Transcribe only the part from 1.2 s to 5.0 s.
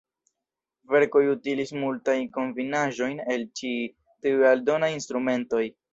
utilis multajn kombinaĵojn el ĉi tiuj aldonaj